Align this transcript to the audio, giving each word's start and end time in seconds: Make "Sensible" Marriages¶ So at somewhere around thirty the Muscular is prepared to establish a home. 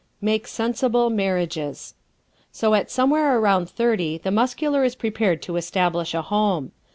Make 0.19 0.47
"Sensible" 0.47 1.11
Marriages¶ 1.11 1.93
So 2.51 2.73
at 2.73 2.89
somewhere 2.89 3.37
around 3.37 3.69
thirty 3.69 4.17
the 4.17 4.31
Muscular 4.31 4.83
is 4.83 4.95
prepared 4.95 5.43
to 5.43 5.57
establish 5.57 6.15
a 6.15 6.23
home. 6.23 6.71